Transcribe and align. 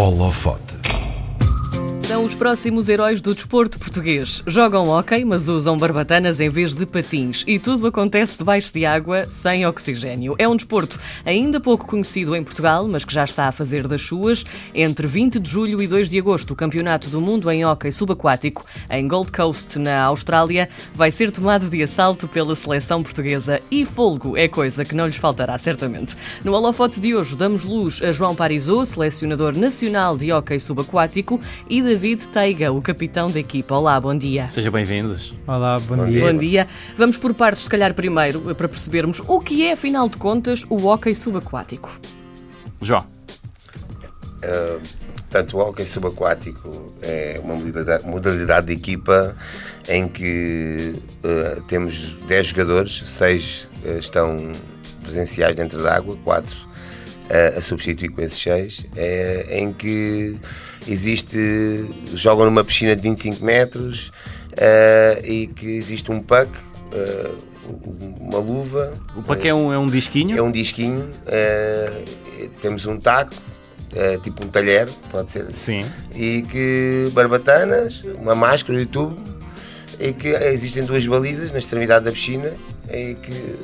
Holofote. 0.00 0.79
São 2.10 2.24
os 2.24 2.34
próximos 2.34 2.88
heróis 2.88 3.20
do 3.20 3.32
desporto 3.36 3.78
português. 3.78 4.42
Jogam 4.44 4.88
hóquei, 4.88 5.24
mas 5.24 5.48
usam 5.48 5.78
barbatanas 5.78 6.40
em 6.40 6.50
vez 6.50 6.74
de 6.74 6.84
patins. 6.84 7.44
E 7.46 7.56
tudo 7.56 7.86
acontece 7.86 8.36
debaixo 8.36 8.74
de 8.74 8.84
água, 8.84 9.28
sem 9.30 9.64
oxigênio. 9.64 10.34
É 10.36 10.48
um 10.48 10.56
desporto 10.56 10.98
ainda 11.24 11.60
pouco 11.60 11.86
conhecido 11.86 12.34
em 12.34 12.42
Portugal, 12.42 12.88
mas 12.88 13.04
que 13.04 13.14
já 13.14 13.22
está 13.22 13.44
a 13.44 13.52
fazer 13.52 13.86
das 13.86 14.02
suas. 14.02 14.44
Entre 14.74 15.06
20 15.06 15.38
de 15.38 15.48
julho 15.48 15.80
e 15.80 15.86
2 15.86 16.10
de 16.10 16.18
agosto, 16.18 16.50
o 16.50 16.56
Campeonato 16.56 17.08
do 17.10 17.20
Mundo 17.20 17.48
em 17.48 17.64
Hóquei 17.64 17.92
Subaquático, 17.92 18.66
em 18.90 19.06
Gold 19.06 19.30
Coast, 19.30 19.78
na 19.78 20.02
Austrália, 20.02 20.68
vai 20.92 21.12
ser 21.12 21.30
tomado 21.30 21.70
de 21.70 21.80
assalto 21.80 22.26
pela 22.26 22.56
seleção 22.56 23.04
portuguesa. 23.04 23.60
E 23.70 23.86
folgo 23.86 24.36
é 24.36 24.48
coisa 24.48 24.84
que 24.84 24.96
não 24.96 25.06
lhes 25.06 25.14
faltará, 25.14 25.56
certamente. 25.58 26.16
No 26.42 26.54
holofote 26.54 26.98
de 26.98 27.14
hoje, 27.14 27.36
damos 27.36 27.62
luz 27.62 28.02
a 28.02 28.10
João 28.10 28.34
Parisot, 28.34 28.86
selecionador 28.86 29.56
nacional 29.56 30.18
de 30.18 30.32
hóquei 30.32 30.58
subaquático, 30.58 31.40
e 31.68 31.80
David 32.00 32.28
Teiga, 32.28 32.72
o 32.72 32.80
capitão 32.80 33.30
da 33.30 33.38
equipa. 33.38 33.74
Olá, 33.74 34.00
bom 34.00 34.16
dia. 34.16 34.48
Sejam 34.48 34.72
bem-vindos. 34.72 35.34
Olá, 35.46 35.78
bom, 35.78 36.06
dia. 36.06 36.32
Bom 36.32 36.38
dia. 36.38 36.66
Vamos 36.96 37.18
por 37.18 37.34
partes, 37.34 37.64
se 37.64 37.68
calhar, 37.68 37.92
primeiro, 37.92 38.40
para 38.54 38.66
percebermos 38.66 39.20
o 39.28 39.38
que 39.38 39.66
é, 39.66 39.72
afinal 39.72 40.08
de 40.08 40.16
contas, 40.16 40.64
o 40.70 40.86
hóquei 40.86 41.14
subaquático. 41.14 42.00
João, 42.80 43.04
Uh, 44.42 44.80
portanto, 45.18 45.58
o 45.58 45.60
hóquei 45.60 45.84
subaquático 45.84 46.94
é 47.02 47.38
uma 47.44 47.54
modalidade, 47.54 48.06
modalidade 48.06 48.66
de 48.68 48.72
equipa 48.72 49.36
em 49.86 50.08
que 50.08 50.94
uh, 51.22 51.60
temos 51.68 52.16
10 52.26 52.46
jogadores, 52.46 53.02
6 53.04 53.68
uh, 53.84 53.98
estão 53.98 54.50
presenciais 55.02 55.54
dentro 55.54 55.82
da 55.82 55.94
água, 55.94 56.16
4 56.24 56.69
uh, 57.30 57.58
a 57.58 57.62
substituir 57.62 58.10
com 58.10 58.20
esses 58.20 58.40
6, 58.42 58.86
é, 58.96 59.58
em 59.58 59.72
que 59.72 60.36
existe, 60.86 61.86
jogam 62.14 62.44
numa 62.44 62.64
piscina 62.64 62.94
de 62.96 63.02
25 63.02 63.44
metros 63.44 64.08
uh, 64.52 65.24
e 65.24 65.46
que 65.46 65.66
existe 65.66 66.10
um 66.10 66.20
puck, 66.20 66.48
uh, 66.92 67.50
uma 68.20 68.38
luva. 68.38 68.92
o 69.16 69.22
pack 69.22 69.46
é 69.46 69.54
um, 69.54 69.72
é 69.72 69.78
um 69.78 69.86
disquinho? 69.86 70.36
É 70.36 70.42
um 70.42 70.50
disquinho, 70.50 71.08
uh, 71.26 72.48
temos 72.60 72.86
um 72.86 72.98
taco, 72.98 73.34
uh, 73.34 74.20
tipo 74.20 74.44
um 74.44 74.48
talher, 74.48 74.88
pode 75.10 75.30
ser. 75.30 75.50
Sim. 75.52 75.84
E 76.14 76.42
que 76.42 77.10
barbatanas, 77.12 78.04
uma 78.04 78.34
máscara 78.34 78.80
e 78.80 78.86
tubo, 78.86 79.16
e 79.98 80.12
que 80.12 80.28
existem 80.28 80.84
duas 80.84 81.06
balizas 81.06 81.52
na 81.52 81.58
extremidade 81.58 82.04
da 82.04 82.12
piscina, 82.12 82.52
e 82.90 83.14
que 83.14 83.56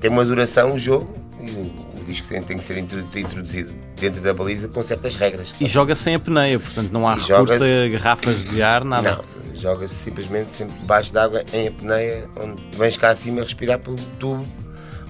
tem 0.00 0.10
uma 0.10 0.24
duração 0.24 0.74
o 0.74 0.78
jogo, 0.78 1.12
e 1.40 1.85
o 2.06 2.12
disco 2.12 2.28
tem 2.28 2.56
que 2.58 2.62
ser 2.64 2.78
introdu- 2.78 3.18
introduzido 3.18 3.72
dentro 3.98 4.20
da 4.20 4.32
baliza 4.32 4.68
com 4.68 4.82
certas 4.82 5.16
regras. 5.16 5.52
E 5.60 5.66
joga 5.66 5.94
sem 5.94 6.14
a 6.14 6.18
peneia, 6.20 6.58
portanto 6.58 6.90
não 6.92 7.08
há 7.08 7.16
E 7.16 7.20
recurso 7.20 7.62
a 7.64 7.88
garrafas 7.88 8.44
de 8.46 8.62
ar, 8.62 8.84
nada. 8.84 9.16
Não, 9.44 9.56
joga-se 9.56 9.94
simplesmente 9.94 10.52
sempre 10.52 10.76
debaixo 10.78 11.12
d'água 11.12 11.44
em 11.52 11.68
apneia, 11.68 12.28
onde 12.40 12.62
vens 12.76 12.96
cá 12.96 13.10
acima 13.10 13.42
respirar 13.42 13.78
pelo 13.80 13.96
tubo 14.18 14.46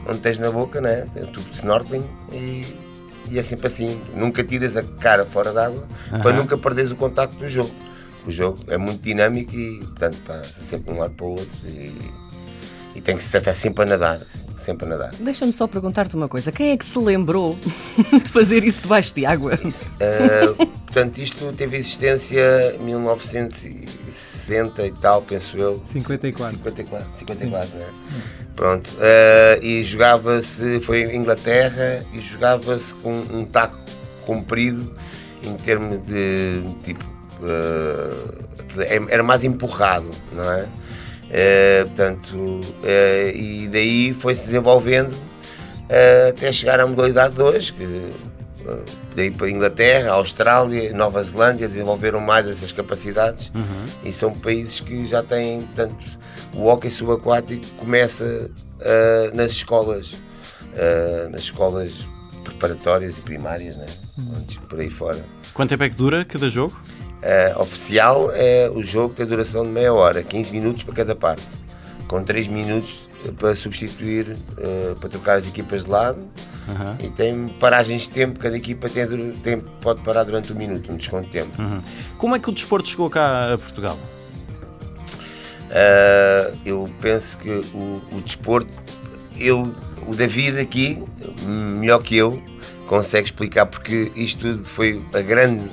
onde 0.09 0.21
tens 0.21 0.39
na 0.39 0.51
boca, 0.51 0.81
né? 0.81 1.07
Tem 1.13 1.25
o 1.25 1.27
tubo 1.27 1.49
de 1.51 1.57
snorkeling 1.57 2.05
e, 2.33 2.65
e 3.29 3.39
é 3.39 3.43
sempre 3.43 3.67
assim. 3.67 4.01
Nunca 4.15 4.43
tiras 4.45 4.77
a 4.77 4.83
cara 4.83 5.25
fora 5.27 5.53
d'água 5.53 5.85
para 6.09 6.31
Aham. 6.31 6.33
nunca 6.33 6.57
perderes 6.57 6.93
o 6.93 6.97
contacto 6.97 7.37
do 7.37 7.49
jogo. 7.49 7.75
O 8.25 8.31
jogo 8.31 8.59
é 8.69 8.77
muito 8.79 9.03
dinâmico 9.03 9.55
e, 9.55 9.79
portanto, 9.81 10.19
passa 10.27 10.63
sempre 10.63 10.91
de 10.93 10.97
um 10.97 11.01
lado 11.01 11.15
para 11.15 11.27
o 11.27 11.31
outro 11.31 11.49
e, 11.69 11.93
e 12.95 13.01
tem 13.01 13.17
que 13.17 13.23
se 13.23 13.37
estar 13.37 13.55
sempre 13.55 13.83
a 13.85 13.87
nadar. 13.87 14.21
Sempre 14.67 14.87
a 14.87 14.89
nadar. 14.89 15.11
Deixa-me 15.21 15.53
só 15.53 15.69
perguntar-te 15.69 16.17
uma 16.17 16.29
coisa. 16.29 16.51
Quem 16.51 16.71
é 16.73 16.77
que 16.77 16.85
se 16.85 16.99
lembrou 16.99 17.57
de 18.13 18.29
fazer 18.33 18.65
isso 18.65 18.83
debaixo 18.83 19.15
de 19.15 19.25
água? 19.25 19.53
Uh, 19.55 20.67
portanto, 20.67 21.19
isto 21.19 21.53
teve 21.53 21.77
existência 21.77 22.75
em 22.75 22.83
1960 22.85 24.85
e 24.85 24.91
tal, 24.91 25.23
penso 25.23 25.57
eu. 25.57 25.81
54. 25.85 26.57
54, 26.57 27.07
54 27.17 27.79
né? 27.79 27.87
Pronto. 28.57 28.91
Uh, 28.95 29.63
e 29.65 29.85
jogava-se, 29.85 30.81
foi 30.81 31.03
em 31.03 31.17
Inglaterra, 31.17 32.05
e 32.13 32.21
jogava-se 32.21 32.93
com 32.95 33.13
um 33.13 33.45
taco 33.45 33.79
comprido 34.25 34.93
em 35.45 35.55
termos 35.59 36.05
de 36.07 36.61
tipo. 36.83 37.05
uh, 37.41 38.47
é- 38.83 39.15
era 39.15 39.23
mais 39.23 39.45
empurrado, 39.45 40.11
não 40.33 40.51
é? 40.53 40.67
Uh, 41.27 41.87
portanto, 41.87 42.35
uh, 42.35 43.37
e 43.37 43.69
daí 43.69 44.15
foi-se 44.15 44.45
desenvolvendo 44.45 45.13
uh, 45.13 46.31
até 46.31 46.53
chegar 46.53 46.79
à 46.79 46.87
modalidade 46.87 47.35
2, 47.35 47.71
que 47.73 48.11
daí 49.15 49.31
para 49.31 49.47
a 49.47 49.51
Inglaterra, 49.51 50.13
Austrália, 50.13 50.93
Nova 50.93 51.23
Zelândia 51.23 51.69
desenvolveram 51.69 52.21
mais 52.21 52.49
essas 52.49 52.73
capacidades 52.73 53.53
e 54.05 54.13
são 54.13 54.33
países 54.33 54.81
que 54.81 55.07
já 55.07 55.23
têm, 55.23 55.63
portanto, 55.63 56.05
o 56.53 56.67
hóquei 56.67 56.91
subaquático 56.91 57.65
começa 57.77 58.51
nas 59.35 59.53
escolas, 59.53 60.17
nas 61.31 61.43
escolas 61.43 62.09
preparatórias 62.43 63.19
e 63.19 63.21
primárias, 63.21 63.77
né? 63.77 63.87
Antes, 64.37 64.57
por 64.57 64.81
aí 64.81 64.91
fora. 64.91 65.25
Quanto 65.55 65.69
tempo 65.69 65.85
é 65.85 65.89
que 65.89 65.95
dura 65.95 66.25
cada 66.25 66.49
jogo? 66.49 66.77
Uh, 67.17 67.61
oficial 67.61 68.31
é 68.33 68.71
o 68.71 68.83
jogo 68.83 69.15
tem 69.15 69.27
duração 69.27 69.65
de 69.65 69.71
meia 69.71 69.93
hora, 69.93 70.23
15 70.23 70.53
minutos 70.53 70.83
para 70.83 70.95
cada 70.95 71.17
parte, 71.17 71.43
com 72.07 72.23
3 72.23 72.47
minutos 72.47 73.09
para 73.39 73.55
substituir, 73.55 74.37
uh, 74.59 74.95
para 74.97 75.09
trocar 75.09 75.35
as 75.39 75.49
equipas 75.49 75.85
de 75.85 75.91
lado 75.91 76.19
Aham. 76.69 76.97
e 77.03 77.09
tem 77.11 77.49
paragens 77.49 78.03
de 78.03 78.11
tempo, 78.11 78.39
cada 78.39 78.57
equipa 78.57 78.89
tem, 78.89 79.07
tem- 79.43 79.61
pode 79.81 80.03
parar 80.03 80.23
durante 80.25 80.53
um 80.53 80.57
minuto, 80.57 80.93
um 80.93 80.97
desconto 80.97 81.27
de 81.27 81.33
tempo. 81.33 81.57
Como 82.19 82.37
é 82.37 82.39
que 82.39 82.49
o 82.49 82.53
desporto 82.53 82.89
chegou 82.89 83.09
cá 83.11 83.55
a 83.55 83.59
Portugal? 83.59 83.99
Uh, 85.71 86.57
eu 86.65 86.89
penso 87.01 87.39
que 87.39 87.49
o, 87.51 88.01
o 88.13 88.21
desporto, 88.25 88.71
eu, 89.39 89.75
o 90.07 90.15
David 90.15 90.61
aqui, 90.61 91.03
melhor 91.45 92.03
que 92.03 92.17
eu, 92.17 92.41
consegue 92.87 93.27
explicar 93.27 93.67
porque 93.67 94.13
isto 94.15 94.41
tudo 94.53 94.65
foi 94.65 95.03
a 95.13 95.21
grande 95.21 95.69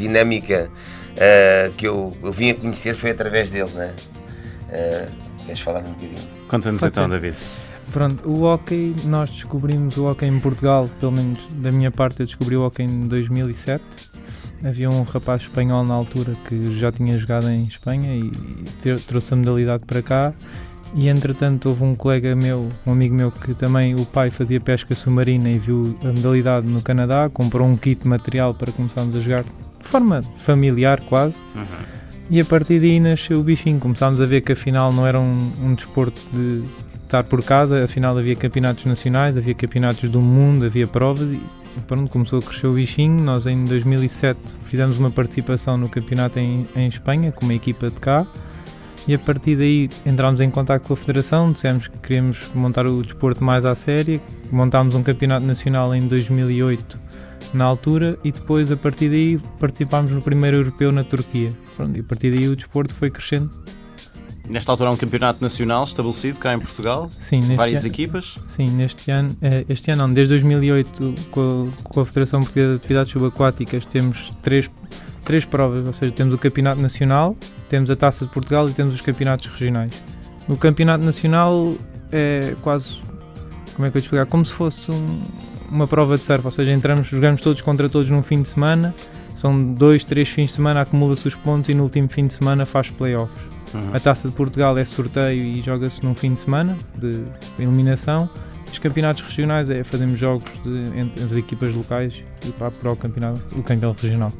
dinâmica 0.00 0.70
uh, 1.10 1.72
que 1.72 1.86
eu, 1.86 2.08
eu 2.22 2.32
vim 2.32 2.50
a 2.50 2.54
conhecer 2.54 2.94
foi 2.94 3.10
através 3.10 3.50
dele, 3.50 3.70
né? 3.74 3.94
Uh, 4.68 5.44
queres 5.46 5.60
falar 5.60 5.80
um 5.80 5.92
bocadinho? 5.92 6.28
Conta-nos 6.48 6.82
então, 6.82 7.08
ser. 7.08 7.20
David. 7.20 7.36
Pronto, 7.92 8.28
o 8.28 8.42
hockey, 8.44 8.94
nós 9.04 9.30
descobrimos 9.30 9.96
o 9.96 10.06
hockey 10.06 10.26
em 10.26 10.38
Portugal, 10.38 10.88
pelo 11.00 11.12
menos 11.12 11.40
da 11.54 11.72
minha 11.72 11.90
parte 11.90 12.20
eu 12.20 12.26
descobri 12.26 12.56
o 12.56 12.62
hockey 12.62 12.84
em 12.84 13.08
2007. 13.08 13.82
Havia 14.64 14.90
um 14.90 15.02
rapaz 15.02 15.42
espanhol 15.42 15.84
na 15.84 15.94
altura 15.94 16.34
que 16.46 16.78
já 16.78 16.92
tinha 16.92 17.18
jogado 17.18 17.50
em 17.50 17.64
Espanha 17.64 18.14
e 18.14 18.30
trouxe 19.06 19.34
a 19.34 19.36
modalidade 19.36 19.84
para 19.86 20.02
cá. 20.02 20.32
E 20.94 21.08
entretanto 21.08 21.68
houve 21.68 21.84
um 21.84 21.94
colega 21.94 22.34
meu, 22.34 22.68
um 22.86 22.92
amigo 22.92 23.14
meu 23.14 23.30
que 23.30 23.54
também 23.54 23.94
o 23.94 24.04
pai 24.04 24.28
fazia 24.28 24.60
pesca 24.60 24.94
submarina 24.94 25.48
e 25.48 25.58
viu 25.58 25.96
a 26.02 26.08
modalidade 26.08 26.66
no 26.66 26.82
Canadá, 26.82 27.30
comprou 27.32 27.66
um 27.66 27.76
kit 27.76 28.02
de 28.02 28.08
material 28.08 28.52
para 28.52 28.72
começarmos 28.72 29.16
a 29.16 29.20
jogar 29.20 29.44
forma 29.90 30.20
familiar 30.38 31.00
quase. 31.00 31.36
E 32.30 32.40
a 32.40 32.44
partir 32.44 32.78
daí 32.78 33.00
nasceu 33.00 33.40
o 33.40 33.42
bichinho. 33.42 33.80
Começámos 33.80 34.20
a 34.20 34.26
ver 34.26 34.40
que 34.40 34.52
afinal 34.52 34.92
não 34.92 35.04
era 35.04 35.18
um, 35.18 35.52
um 35.62 35.74
desporto 35.74 36.22
de 36.32 36.62
estar 37.02 37.24
por 37.24 37.42
casa, 37.42 37.84
afinal 37.84 38.16
havia 38.16 38.36
campeonatos 38.36 38.84
nacionais, 38.84 39.36
havia 39.36 39.52
campeonatos 39.52 40.08
do 40.08 40.22
mundo, 40.22 40.64
havia 40.64 40.86
provas 40.86 41.28
e 41.28 41.40
pronto, 41.88 42.08
começou 42.12 42.38
a 42.38 42.42
crescer 42.42 42.68
o 42.68 42.72
bichinho. 42.72 43.20
Nós 43.20 43.46
em 43.46 43.64
2007 43.64 44.38
fizemos 44.62 44.96
uma 44.96 45.10
participação 45.10 45.76
no 45.76 45.88
campeonato 45.88 46.38
em, 46.38 46.64
em 46.76 46.86
Espanha 46.86 47.32
com 47.32 47.44
uma 47.44 47.54
equipa 47.54 47.90
de 47.90 47.96
cá 47.96 48.24
e 49.08 49.14
a 49.14 49.18
partir 49.18 49.56
daí 49.56 49.90
entramos 50.06 50.40
em 50.40 50.50
contato 50.50 50.86
com 50.86 50.94
a 50.94 50.96
Federação, 50.96 51.50
dissemos 51.50 51.88
que 51.88 51.98
queríamos 51.98 52.38
montar 52.54 52.86
o 52.86 53.02
desporto 53.02 53.42
mais 53.42 53.64
à 53.64 53.74
séria, 53.74 54.20
montámos 54.52 54.94
um 54.94 55.02
campeonato 55.02 55.44
nacional 55.44 55.92
em 55.92 56.06
2008 56.06 57.09
na 57.52 57.64
altura 57.64 58.18
e 58.24 58.30
depois 58.32 58.70
a 58.70 58.76
partir 58.76 59.08
daí 59.08 59.38
participámos 59.58 60.10
no 60.10 60.22
primeiro 60.22 60.58
europeu 60.58 60.92
na 60.92 61.02
Turquia. 61.04 61.52
Pronto, 61.76 61.96
e 61.96 62.00
a 62.00 62.04
partir 62.04 62.30
daí 62.34 62.48
o 62.48 62.54
desporto 62.56 62.94
foi 62.94 63.10
crescendo. 63.10 63.50
Nesta 64.48 64.72
altura 64.72 64.90
há 64.90 64.92
um 64.92 64.96
campeonato 64.96 65.40
nacional 65.40 65.84
estabelecido 65.84 66.38
cá 66.40 66.52
em 66.54 66.58
Portugal, 66.58 67.08
Sim, 67.18 67.38
neste 67.40 67.54
várias 67.56 67.84
ano, 67.84 67.92
equipas. 67.92 68.38
Sim, 68.48 68.66
neste 68.70 69.08
ano, 69.10 69.36
eh, 69.40 69.64
este 69.68 69.92
ano 69.92 70.06
não, 70.08 70.12
desde 70.14 70.34
2008 70.34 71.14
com 71.30 71.68
a, 71.68 71.82
com 71.84 72.00
a 72.00 72.04
Federação 72.06 72.40
Portuguesa 72.40 72.70
de 72.70 72.76
Atividades 72.78 73.12
Subaquáticas 73.12 73.86
temos 73.86 74.32
três, 74.42 74.68
três 75.24 75.44
provas, 75.44 75.86
ou 75.86 75.92
seja, 75.92 76.10
temos 76.12 76.34
o 76.34 76.38
Campeonato 76.38 76.80
Nacional, 76.80 77.36
temos 77.68 77.92
a 77.92 77.96
Taça 77.96 78.26
de 78.26 78.32
Portugal 78.32 78.68
e 78.68 78.72
temos 78.72 78.94
os 78.96 79.00
campeonatos 79.00 79.46
regionais. 79.46 79.92
No 80.48 80.56
Campeonato 80.56 81.04
Nacional 81.04 81.76
é 82.10 82.56
quase, 82.60 82.96
como 83.76 83.86
é 83.86 83.90
que 83.90 83.98
eu 83.98 84.00
te 84.02 84.06
explicar, 84.06 84.26
como 84.26 84.44
se 84.44 84.52
fosse 84.52 84.90
um- 84.90 85.20
uma 85.70 85.86
prova 85.86 86.16
de 86.16 86.24
surf, 86.24 86.44
ou 86.44 86.50
seja, 86.50 86.72
entramos, 86.72 87.06
jogamos 87.06 87.40
todos 87.40 87.62
contra 87.62 87.88
todos 87.88 88.10
num 88.10 88.22
fim 88.22 88.42
de 88.42 88.48
semana, 88.48 88.94
são 89.34 89.72
dois, 89.74 90.04
três 90.04 90.28
fins 90.28 90.48
de 90.48 90.52
semana, 90.54 90.82
acumula-se 90.82 91.26
os 91.28 91.34
pontos 91.34 91.70
e 91.70 91.74
no 91.74 91.84
último 91.84 92.08
fim 92.08 92.26
de 92.26 92.34
semana 92.34 92.66
faz 92.66 92.90
playoffs. 92.90 93.40
Uhum. 93.72 93.94
A 93.94 94.00
Taça 94.00 94.28
de 94.28 94.34
Portugal 94.34 94.76
é 94.76 94.84
sorteio 94.84 95.42
e 95.42 95.62
joga-se 95.62 96.04
num 96.04 96.14
fim 96.14 96.34
de 96.34 96.40
semana 96.40 96.76
de 96.96 97.22
eliminação 97.56 98.28
Os 98.72 98.78
campeonatos 98.78 99.22
regionais 99.22 99.70
é 99.70 99.84
fazemos 99.84 100.18
jogos 100.18 100.50
de, 100.64 100.98
entre 100.98 101.22
as 101.22 101.32
equipas 101.32 101.74
locais 101.74 102.20
e 102.44 102.50
para, 102.52 102.70
para 102.70 102.92
o 102.92 102.96
campeonato, 102.96 103.40
o 103.56 103.62
campeonato 103.62 104.04
regional. 104.04 104.32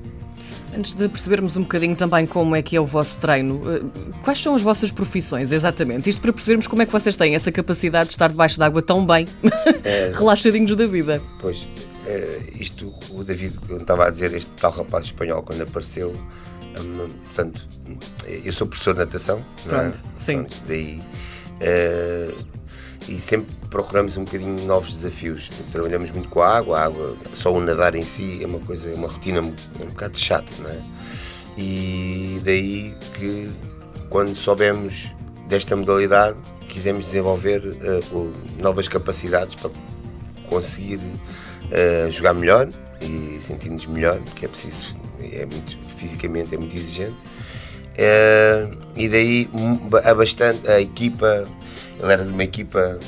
Antes 0.77 0.95
de 0.95 1.09
percebermos 1.09 1.57
um 1.57 1.63
bocadinho 1.63 1.97
também 1.97 2.27
como 2.27 2.55
é 2.55 2.63
que 2.63 2.77
é 2.77 2.81
o 2.81 2.87
vosso 2.87 3.19
treino, 3.19 3.61
eh, 3.71 3.81
quais 4.23 4.39
são 4.41 4.55
as 4.55 4.63
vossas 4.63 4.93
profissões 4.93 5.51
exatamente? 5.51 6.09
Isto 6.09 6.23
para 6.23 6.33
percebermos 6.33 6.67
como 6.67 6.81
é 6.83 6.87
que 6.87 6.93
vocês 6.93 7.17
têm 7.17 7.35
essa 7.35 7.51
capacidade 7.51 8.07
de 8.07 8.13
estar 8.13 8.29
debaixo 8.29 8.59
d'água 8.59 8.81
tão 8.81 9.05
bem, 9.05 9.27
É, 9.85 10.13
relaxadinhos 10.17 10.77
da 10.77 10.87
vida. 10.87 11.21
Pois, 11.41 11.67
eh, 12.07 12.41
isto, 12.59 12.95
o 13.11 13.25
David, 13.25 13.55
estava 13.81 14.07
a 14.07 14.11
dizer, 14.11 14.33
este 14.33 14.51
tal 14.61 14.71
rapaz 14.71 15.07
espanhol, 15.07 15.43
quando 15.43 15.63
apareceu, 15.63 16.13
hum, 16.79 17.09
portanto, 17.25 17.67
eu 18.45 18.53
sou 18.53 18.67
professor 18.67 18.95
de 18.95 19.01
natação, 19.01 19.39
é? 19.67 19.69
Pronto, 19.69 20.03
sim. 20.19 20.35
Pronto, 20.35 20.57
daí, 20.69 21.03
eh, 21.61 22.31
e 23.09 23.19
sempre 23.21 23.53
procuramos 23.71 24.17
um 24.17 24.25
bocadinho 24.25 24.65
novos 24.67 24.93
desafios. 24.93 25.49
Trabalhamos 25.73 26.11
muito 26.11 26.29
com 26.29 26.43
a 26.43 26.57
água, 26.59 26.79
a 26.79 26.85
água, 26.85 27.17
só 27.35 27.53
o 27.53 27.61
nadar 27.61 27.95
em 27.95 28.03
si 28.05 28.41
é 28.43 28.47
uma 28.47 28.59
coisa, 28.61 28.89
é 28.91 28.95
uma 28.95 29.09
rotina 29.09 29.41
um, 29.41 29.55
bocado 29.89 30.19
chata, 30.19 30.51
não 30.61 30.71
é? 30.71 30.79
E 31.59 32.41
daí 32.45 32.95
que, 33.15 33.51
quando 34.09 34.35
soubemos 34.37 35.11
desta 35.49 35.75
modalidade, 35.75 36.37
quisemos 36.69 37.07
desenvolver 37.07 37.63
o- 38.13 38.31
novas 38.59 38.87
capacidades 38.89 39.55
para 39.57 39.71
conseguir 40.49 41.01
eh, 41.73 42.09
jogar 42.11 42.35
melhor 42.35 42.69
e 43.01 43.39
sentir-nos 43.43 43.87
melhor, 43.87 44.19
porque 44.21 44.45
é 44.45 44.49
preciso, 44.49 44.95
é 45.21 45.47
muito, 45.47 45.77
fisicamente 45.97 46.55
é 46.55 46.59
muito 46.59 46.77
exigente. 46.77 47.15
Eh, 47.97 48.71
e 48.97 49.09
daí 49.09 49.51
a 50.05 50.15
bastante 50.15 50.69
a 50.69 50.81
equipa, 50.81 51.45
ele 52.03 52.13
era 52.13 52.25
de 52.25 52.33
uma 52.33 52.45
equipa, 52.45 52.99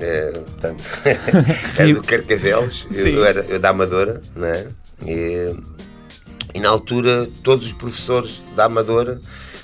eh, 0.00 0.32
portanto, 0.32 0.84
era 1.78 1.92
do 1.94 2.02
Carcavelos, 2.02 2.86
eu, 2.90 3.06
eu 3.08 3.24
era 3.24 3.40
eu 3.48 3.58
da 3.58 3.70
Amadora, 3.70 4.20
não 4.36 4.46
é? 4.46 4.66
E, 5.06 5.54
e 6.54 6.60
na 6.60 6.68
altura 6.68 7.28
todos 7.42 7.66
os 7.66 7.72
professores 7.72 8.42
da 8.54 8.64
Amadora, 8.66 9.20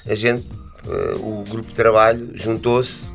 a 0.06 0.14
gente, 0.14 0.46
eh, 0.86 1.14
o 1.16 1.44
grupo 1.48 1.68
de 1.68 1.74
trabalho 1.74 2.30
juntou-se 2.34 3.06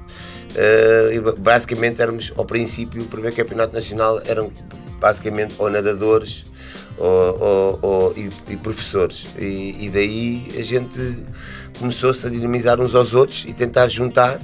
eh, 0.56 1.12
e 1.16 1.20
ba- 1.20 1.36
basicamente 1.38 2.02
éramos 2.02 2.32
ao 2.38 2.46
princípio 2.46 3.02
o 3.02 3.06
primeiro 3.08 3.36
campeonato 3.36 3.74
nacional 3.74 4.22
eram 4.26 4.52
basicamente 5.00 5.56
ou 5.58 5.70
nadadores 5.70 6.44
ou, 6.98 7.40
ou- 7.42 7.80
ou- 7.82 8.14
e, 8.16 8.30
e 8.54 8.58
professores 8.58 9.28
e, 9.40 9.86
e 9.86 9.90
daí 9.92 10.48
a 10.58 10.62
gente 10.62 11.18
começou-se 11.80 12.26
a 12.28 12.30
dinamizar 12.30 12.80
uns 12.80 12.94
aos 12.94 13.16
outros 13.16 13.44
e 13.48 13.54
tentar 13.54 13.88
juntar 13.88 14.38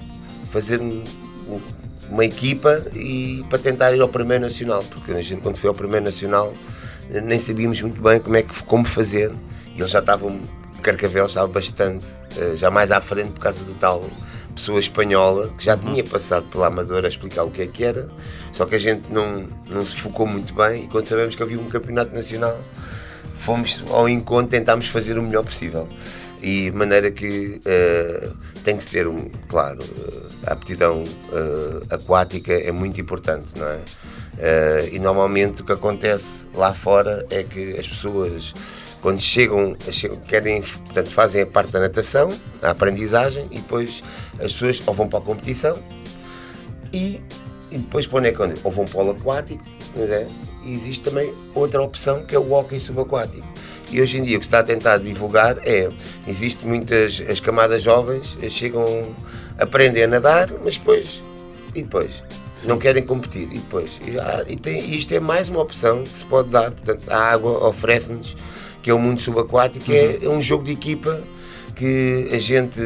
fazer 0.51 0.80
um- 0.81 1.04
um- 1.48 1.62
uma 2.10 2.25
equipa 2.25 2.84
e 2.96 3.44
para 3.50 3.60
tentar 3.60 3.94
ir 3.94 4.01
ao 4.01 4.10
primeiro 4.10 4.44
nacional 4.44 4.84
porque 4.90 5.12
a 5.12 5.22
gente 5.22 5.42
quando 5.42 5.57
foi 5.57 5.68
ao 5.68 5.75
primeiro 5.75 6.06
nacional 6.06 6.54
nem 7.24 7.38
sabíamos 7.40 7.81
muito 7.81 8.01
bem 8.01 8.19
como 8.19 8.36
é 8.36 8.42
que 8.44 8.63
como 8.63 8.86
fazer. 8.88 9.31
E 9.75 9.80
eles 9.80 9.92
já 9.92 10.00
estavam 10.00 10.40
Carcavel 10.81 11.25
estava 11.25 11.48
bastante 11.48 12.06
eh, 12.38 12.56
já 12.56 12.69
mais 12.72 12.92
à 12.92 13.01
frente 13.01 13.31
por 13.31 13.42
causa 13.42 13.63
do 13.63 13.74
tal 13.75 14.06
pessoa 14.56 14.80
espanhola 14.80 15.50
que 15.57 15.63
já 15.66 15.78
tinha 15.78 16.04
passado 16.04 16.46
pela 16.52 16.68
Amadora 16.68 17.07
a 17.07 17.10
explicar 17.10 17.44
o 17.44 17.52
que 17.52 17.62
é 17.62 17.68
que 17.68 17.84
era, 17.84 18.07
só 18.52 18.66
que 18.66 18.75
a 18.75 18.80
gente 18.80 19.04
não, 19.12 19.48
não 19.69 19.86
se 19.86 19.95
focou 19.95 20.25
muito 20.28 20.54
bem. 20.54 20.84
E 20.84 20.88
quando 20.88 21.06
sabemos 21.06 21.36
que 21.36 21.42
havia 21.44 21.57
um 21.60 21.69
campeonato 21.69 22.13
nacional 22.13 22.60
fomos 23.38 23.83
ao 23.89 24.07
encontro, 24.07 24.50
tentámos 24.51 24.88
fazer 24.88 25.18
o 25.18 25.24
melhor 25.24 25.44
possível. 25.44 25.88
E 26.42 26.71
de 26.71 26.77
maneira 26.77 27.12
que 27.12 27.60
eh, 27.66 28.30
tem 28.63 28.77
que 28.77 28.86
ter, 28.86 29.07
um, 29.07 29.30
claro, 29.50 29.80
eh, 29.81 30.27
a 30.48 30.54
aptidão 30.54 31.04
eh, 31.33 31.83
aquática 31.89 32.54
é 32.54 32.71
muito 32.71 33.00
importante, 33.01 33.48
não 33.57 33.68
é? 33.68 33.80
Eh, 34.38 34.89
e 34.94 35.00
normalmente 35.00 35.62
o 35.62 35.66
que 35.66 35.74
acontece 35.74 36.45
lá 36.54 36.74
fora 36.74 37.25
é 37.30 37.44
que 37.44 37.77
as 37.77 37.86
pessoas 37.86 38.54
quando 39.01 39.19
chegam, 39.19 39.75
chegam- 39.92 40.19
querem, 40.21 40.62
portanto, 40.62 41.10
fazem 41.10 41.42
a 41.42 41.45
parte 41.45 41.71
da 41.71 41.80
natação, 41.80 42.31
a 42.62 42.69
aprendizagem, 42.71 43.48
e 43.51 43.56
depois 43.56 44.04
as 44.33 44.54
pessoas 44.54 44.81
ou 44.86 44.94
vão 44.94 45.07
para 45.07 45.19
a 45.19 45.21
competição 45.21 45.77
e, 46.94 47.21
e 47.71 47.77
depois 47.77 48.06
para 48.07 48.19
onde 48.19 48.27
é 48.30 48.31
que? 48.31 48.42
Ou 48.63 48.71
vão 48.71 48.86
para 48.86 49.04
o 49.04 49.12
aquático, 49.12 49.63
mas 49.95 50.10
é, 50.10 50.27
e 50.63 50.73
existe 50.73 51.03
também 51.03 51.33
outra 51.53 51.81
opção 51.81 52.23
que 52.23 52.35
é 52.35 52.39
o 52.39 52.51
hockey 52.51 52.79
subaquático. 52.79 53.47
E 53.91 54.01
hoje 54.01 54.17
em 54.17 54.23
dia 54.23 54.38
o 54.38 54.39
que 54.39 54.45
se 54.45 54.50
está 54.50 54.59
a 54.59 54.63
tentar 54.63 54.97
divulgar 54.97 55.57
é, 55.65 55.89
existe 56.27 56.65
muitas, 56.65 57.23
as 57.27 57.39
camadas 57.39 57.81
jovens 57.81 58.38
eh, 58.41 58.50
chegam, 58.50 58.85
aprendem 59.57 60.03
a 60.03 60.07
nadar, 60.07 60.50
mas 60.63 60.77
depois, 60.77 61.21
e 61.73 61.81
depois? 61.81 62.23
Não 62.65 62.77
querem 62.77 63.01
competir, 63.01 63.44
e 63.44 63.57
depois? 63.57 64.00
E, 64.06 64.19
ah, 64.19 64.44
e 64.47 64.57
tem, 64.57 64.94
isto 64.94 65.13
é 65.13 65.19
mais 65.19 65.50
uma 65.50 65.61
opção 65.61 66.03
que 66.03 66.17
se 66.17 66.25
pode 66.25 66.50
dar, 66.50 66.71
portanto 66.71 67.09
a 67.09 67.17
água 67.17 67.67
oferece-nos, 67.67 68.35
que 68.81 68.89
é 68.89 68.94
o 68.94 69.00
mundo 69.00 69.21
subaquático, 69.21 69.91
é, 69.91 70.19
é 70.21 70.29
um 70.29 70.41
jogo 70.41 70.65
de 70.65 70.73
equipa 70.73 71.21
que 71.75 72.29
a 72.33 72.39
gente 72.39 72.79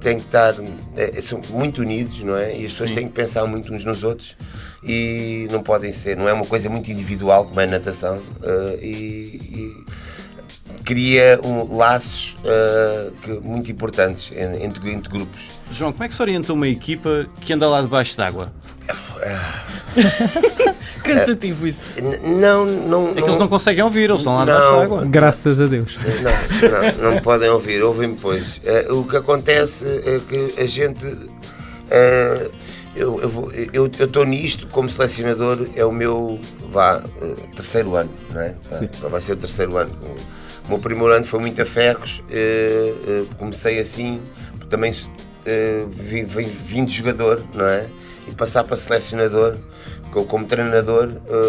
tem 0.00 0.18
que 0.18 0.24
estar 0.24 0.54
é, 0.96 1.20
são 1.20 1.40
muito 1.50 1.80
unidos, 1.80 2.22
não 2.24 2.36
é? 2.36 2.56
E 2.56 2.66
as 2.66 2.72
pessoas 2.72 2.90
Sim. 2.90 2.96
têm 2.96 3.06
que 3.06 3.14
pensar 3.14 3.46
muito 3.46 3.72
uns 3.72 3.84
nos 3.84 4.02
outros 4.02 4.34
e 4.84 5.46
não 5.50 5.62
podem 5.62 5.92
ser, 5.92 6.16
não 6.16 6.28
é 6.28 6.32
uma 6.32 6.44
coisa 6.44 6.68
muito 6.68 6.90
individual 6.90 7.44
como 7.44 7.60
é 7.60 7.64
a 7.64 7.66
natação 7.68 8.18
eh, 8.42 8.78
e, 8.82 8.86
e 8.88 9.84
cria 10.84 11.38
um, 11.44 11.76
laços 11.76 12.34
eh, 12.44 13.10
que, 13.22 13.30
muito 13.32 13.70
importantes 13.70 14.32
en- 14.32 14.64
entre, 14.64 14.90
entre 14.90 15.08
grupos. 15.08 15.50
João, 15.70 15.92
como 15.92 16.04
é 16.04 16.08
que 16.08 16.14
se 16.14 16.22
orienta 16.22 16.52
uma 16.52 16.66
equipa 16.68 17.26
que 17.40 17.52
anda 17.52 17.68
lá 17.68 17.80
debaixo 17.82 18.16
d'água? 18.16 18.52
Cansativo 21.02 21.66
isso. 21.66 21.80
N- 21.96 22.18
Não, 22.40 22.64
não, 22.64 23.10
É 23.10 23.14
que 23.14 23.22
eles 23.22 23.38
não 23.38 23.48
conseguem 23.48 23.82
ouvir, 23.82 24.04
eles 24.10 24.20
estão 24.20 24.34
lá 24.36 24.44
debaixo 24.44 24.72
d'água. 24.72 25.04
Graças 25.04 25.60
a 25.60 25.66
Deus. 25.66 25.96
Não, 26.22 27.02
não, 27.02 27.12
não 27.14 27.20
podem 27.22 27.48
ouvir, 27.50 27.82
ouvem 27.82 28.10
depois. 28.14 28.60
Eh, 28.64 28.86
o 28.90 29.04
que 29.04 29.16
acontece 29.16 29.84
é 30.04 30.20
que 30.28 30.60
a 30.60 30.66
gente. 30.66 31.04
eh, 31.90 32.48
eu 32.94 33.20
eu 33.20 33.28
vou- 33.28 33.50
eu 33.52 33.90
eu 33.98 34.06
estou 34.06 34.24
nisto 34.24 34.66
como 34.68 34.88
selecionador, 34.90 35.66
é 35.74 35.84
o 35.84 35.92
meu 35.92 36.38
vá, 36.70 37.02
eh, 37.20 37.34
terceiro 37.56 37.94
ano, 37.96 38.10
não 38.32 38.40
é? 38.40 38.54
Vá, 39.00 39.08
Vai 39.08 39.20
ser 39.20 39.32
o 39.32 39.36
terceiro 39.36 39.76
ano. 39.76 39.92
O 40.66 40.68
meu 40.68 40.78
primeiro 40.78 41.12
ano 41.12 41.24
foi 41.24 41.40
muito 41.40 41.60
a 41.60 41.66
ferros, 41.66 42.22
eh, 42.30 42.92
eh, 43.06 43.24
comecei 43.38 43.78
assim, 43.78 44.20
também 44.70 44.92
vim, 45.90 46.24
vim, 46.24 46.84
de 46.84 46.94
jogador, 46.94 47.42
não 47.54 47.64
é? 47.66 47.86
E 48.28 48.32
passar 48.32 48.62
para 48.64 48.76
selecionador, 48.76 49.56
co- 50.12 50.24
como 50.24 50.46
treinador, 50.46 51.08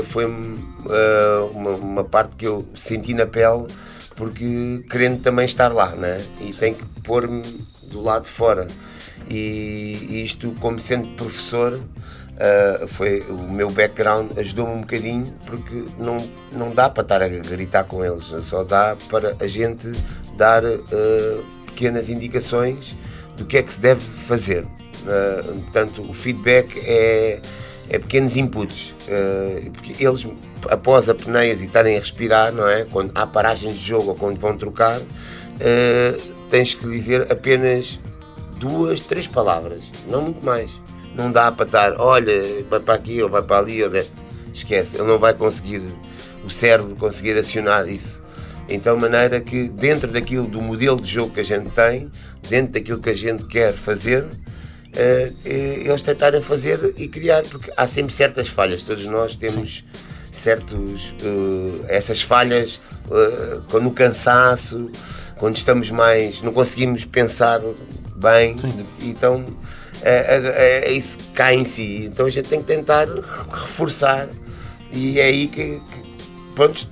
foi 0.10 0.26
uma, 0.26 1.70
uma 1.72 2.04
parte 2.04 2.36
que 2.36 2.48
eu 2.48 2.66
senti 2.74 3.14
na 3.14 3.26
pele 3.28 3.68
porque 4.16 4.84
querendo 4.90 5.22
também 5.22 5.46
estar 5.46 5.72
lá, 5.74 5.90
né? 5.96 6.22
E 6.42 6.52
tenho 6.54 6.76
que 6.76 6.86
pôr-me 7.02 7.42
do 7.84 8.02
lado 8.02 8.24
de 8.26 8.30
fora. 8.32 8.68
E, 9.30 10.22
isto, 10.24 10.54
como 10.60 10.80
sendo 10.80 11.08
professor, 11.16 11.80
ah, 12.40 12.88
foi 12.88 13.22
o 13.30 13.44
meu 13.44 13.70
background 13.70 14.38
ajudou-me 14.38 14.74
um 14.74 14.82
bocadinho 14.82 15.26
porque 15.46 15.86
não, 16.00 16.18
não 16.52 16.74
dá 16.74 16.90
para 16.90 17.04
estar 17.04 17.22
a 17.22 17.28
gritar 17.28 17.84
com 17.84 18.04
eles, 18.04 18.24
só 18.24 18.64
dá 18.64 18.98
para 19.10 19.36
a 19.40 19.48
gente 19.48 19.92
dar 20.36 20.64
ah, 20.66 21.44
pequenas 21.68 22.10
indicações 22.10 22.96
do 23.38 23.46
que 23.46 23.58
é 23.58 23.64
que 23.64 23.74
se 23.74 23.80
deve 23.80 24.02
fazer. 24.02 24.66
Ah, 25.08 25.44
portanto, 25.44 26.02
o 26.02 26.14
feedback 26.14 26.80
é, 26.84 27.40
é 27.90 28.00
pequenos 28.00 28.36
inputs, 28.36 28.94
porque 29.74 30.04
eles, 30.04 30.26
após 30.70 31.10
a 31.10 31.16
e 31.46 31.66
estarem 31.66 31.98
a 31.98 32.00
respirar, 32.00 32.52
não 32.52 32.68
é? 32.68 32.86
Quando 32.86 33.12
há 33.14 33.28
paragens 33.28 33.78
de 33.78 33.86
jogo 33.86 34.10
ou 34.10 34.16
quando 34.16 34.40
vão 34.40 34.58
trocar, 34.58 35.02
tens 36.50 36.74
que 36.74 36.88
dizer 36.88 37.32
apenas 37.32 38.00
duas, 38.64 39.02
três 39.02 39.28
palavras, 39.28 39.84
não 40.10 40.22
muito 40.22 40.44
mais. 40.44 40.72
Não 41.16 41.32
dá 41.32 41.52
para 41.52 41.66
estar, 41.66 42.00
olha, 42.00 42.64
vai 42.70 42.80
para 42.80 42.94
aqui 42.96 43.22
ou 43.22 43.30
vai 43.30 43.42
para 43.42 43.60
ali, 43.60 43.84
ou 43.84 43.92
esquece, 44.54 44.96
ele 44.96 45.04
não 45.06 45.20
vai 45.20 45.34
conseguir, 45.34 45.82
o 46.44 46.50
cérebro 46.50 46.96
conseguir 46.96 47.38
acionar 47.38 47.88
isso. 47.88 48.22
Então, 48.70 48.98
maneira 48.98 49.42
que 49.42 49.68
dentro 49.68 50.10
daquilo, 50.12 50.48
do 50.48 50.62
modelo 50.62 51.00
de 51.00 51.12
jogo 51.12 51.34
que 51.34 51.42
a 51.42 51.46
gente 51.46 51.70
tem, 51.72 52.10
dentro 52.50 52.74
daquilo 52.74 53.00
que 53.00 53.10
a 53.10 53.14
gente 53.14 53.44
quer 53.44 53.74
fazer, 53.74 54.26
eh, 54.96 55.32
eh, 55.44 55.84
eles 55.86 56.02
tentarem 56.02 56.42
fazer 56.42 56.94
e 56.98 57.08
criar, 57.08 57.44
porque 57.44 57.72
há 57.76 57.86
sempre 57.86 58.14
certas 58.14 58.48
falhas, 58.48 58.82
todos 58.82 59.06
nós 59.06 59.36
temos 59.36 59.84
certos, 60.32 61.14
eh, 61.22 61.96
essas 61.96 62.22
falhas 62.22 62.82
eh, 63.12 63.60
quando 63.70 63.88
o 63.88 63.92
cansaço, 63.92 64.90
quando 65.38 65.58
estamos 65.58 65.92
mais, 65.92 66.42
não 66.42 66.54
conseguimos 66.54 67.04
pensar 67.06 67.60
bem, 68.24 68.56
então 69.02 69.46
é, 70.02 70.38
é- 70.38 70.90
é 70.90 70.92
isso 70.92 71.18
que 71.20 71.28
cai 71.30 71.56
em 71.56 71.66
si. 71.66 72.06
Então 72.12 72.26
a 72.26 72.30
gente 72.30 72.48
tem 72.50 72.60
que 72.60 72.66
tentar 72.66 73.08
reforçar 73.52 74.28
e 74.92 75.20
é 75.20 75.26
aí 75.26 75.48
que, 75.48 75.80
que 75.80 76.54
pronto, 76.56 76.88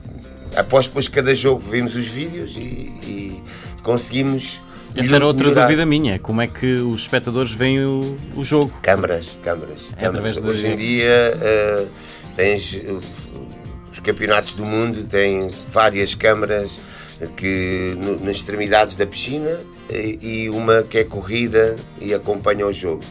após 0.55 0.87
depois 0.87 1.05
de 1.05 1.11
cada 1.11 1.33
jogo 1.33 1.61
vimos 1.61 1.95
os 1.95 2.05
vídeos 2.05 2.55
e, 2.57 2.59
e 2.61 3.43
conseguimos 3.83 4.59
Essa 4.95 5.15
era 5.15 5.25
outra 5.25 5.43
melhorar. 5.47 5.63
dúvida 5.65 5.85
minha. 5.85 6.19
Como 6.19 6.41
é 6.41 6.47
que 6.47 6.75
os 6.75 7.01
espectadores 7.03 7.51
veem 7.53 7.79
o, 7.85 8.15
o 8.35 8.43
jogo? 8.43 8.71
Câmaras, 8.81 9.37
câmaras. 9.43 9.87
É 9.97 10.01
câmaras. 10.01 10.37
Hoje 10.37 10.67
em 10.67 10.75
dia 10.75 11.09
eh, 11.41 11.85
tens 12.35 12.75
eh, 12.83 12.93
os 13.91 13.99
campeonatos 13.99 14.53
do 14.53 14.65
mundo 14.65 15.03
têm 15.03 15.49
várias 15.71 16.13
câmaras 16.15 16.79
que 17.37 17.95
no- 18.01 18.19
nas 18.25 18.37
extremidades 18.37 18.95
da 18.97 19.05
piscina 19.05 19.59
e, 19.91 20.49
uma 20.49 20.83
que 20.83 20.97
é 20.99 21.03
corrida 21.03 21.75
e 21.99 22.13
acompanha 22.13 22.65
o 22.65 22.73
jogo. 22.73 23.01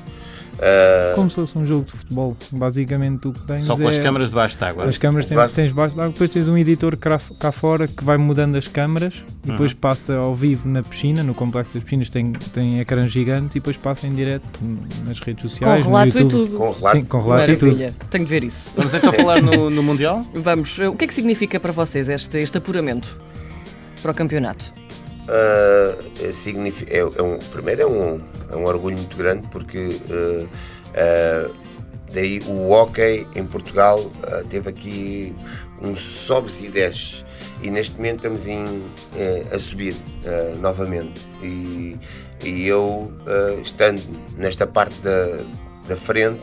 Eh, 0.62 1.12
Como 1.14 1.30
se 1.30 1.36
fosse 1.36 1.56
um 1.56 1.64
jogo 1.64 1.84
de 1.86 1.92
futebol. 1.92 2.36
Basicamente 2.52 3.26
o 3.28 3.32
que 3.32 3.40
tens 3.46 3.62
Só 3.62 3.74
com 3.78 3.88
as 3.88 3.96
é- 3.96 4.02
câmaras 4.02 4.28
debaixo 4.28 4.58
de 4.58 4.64
água. 4.64 4.84
As 4.84 4.98
câmaras 4.98 5.24
tens, 5.24 5.36
Baixo. 5.36 5.54
tens 5.54 5.72
baixo 5.72 5.94
de 5.94 6.00
água, 6.00 6.12
depois 6.12 6.30
tens 6.30 6.48
um 6.48 6.58
editor 6.58 6.98
cá, 6.98 7.18
cá 7.38 7.50
fora 7.50 7.88
que 7.88 8.04
vai 8.04 8.18
mudando 8.18 8.56
as 8.56 8.68
câmaras 8.68 9.14
e 9.42 9.50
depois 9.52 9.72
passa 9.72 10.16
ao 10.16 10.34
vivo 10.34 10.68
na 10.68 10.82
piscina, 10.82 11.22
no 11.22 11.32
complexo 11.32 11.72
das 11.72 11.82
piscinas 11.82 12.10
tem, 12.10 12.32
tem 12.52 12.78
ecrã 12.78 13.08
gigante 13.08 13.52
e 13.56 13.60
depois 13.60 13.78
passa 13.78 14.06
em 14.06 14.12
direto 14.12 14.44
nas 15.06 15.18
redes 15.20 15.44
Com 15.44 15.48
sociais, 15.48 15.80
no 15.82 15.90
relato 15.92 16.18
e 16.18 16.24
tudo. 16.28 16.58
com 16.58 16.72
relato. 16.72 16.96
Sim, 16.98 17.04
com 17.06 17.22
relato 17.22 17.50
e 17.50 17.56
tudo. 17.56 17.66
Maravilha. 17.68 17.94
Tenho 18.10 18.24
de 18.26 18.30
ver 18.30 18.44
isso. 18.44 18.70
Vamos 18.76 18.92
então 18.92 19.12
falar 19.14 19.40
no, 19.40 19.70
no 19.70 19.82
Mundial? 19.82 20.22
Vamos. 20.34 20.78
O 20.80 20.92
que 20.94 21.04
é 21.04 21.06
que 21.06 21.14
significa 21.14 21.58
para 21.58 21.72
vocês 21.72 22.06
este, 22.06 22.36
este 22.36 22.58
apuramento 22.58 23.16
para 24.02 24.12
o 24.12 24.14
campeonato? 24.14 24.78
Uh, 25.30 26.32
significa, 26.32 26.92
é, 26.92 26.98
é 26.98 27.22
um, 27.22 27.38
primeiro 27.38 27.82
é 27.82 27.86
um, 27.86 28.18
é 28.50 28.56
um 28.56 28.64
orgulho 28.64 28.96
muito 28.96 29.16
grande 29.16 29.46
porque 29.46 30.00
uh, 30.10 30.42
uh, 30.42 31.54
daí 32.12 32.40
o 32.48 32.70
hockey 32.72 33.24
em 33.36 33.46
Portugal 33.46 34.10
teve 34.48 34.68
aqui 34.68 35.36
um 35.80 35.94
sobes 35.94 36.60
e 36.60 36.66
desces 36.66 37.24
e 37.62 37.70
neste 37.70 37.94
momento 37.94 38.16
estamos 38.16 38.48
em, 38.48 38.82
eh, 39.16 39.44
a 39.52 39.58
subir 39.58 39.94
novamente. 40.60 41.20
E, 41.42 41.96
e 42.42 42.66
eu 42.66 43.12
estando 43.62 44.02
nesta 44.36 44.66
parte 44.66 44.98
da, 45.02 45.44
da 45.86 45.94
frente 45.94 46.40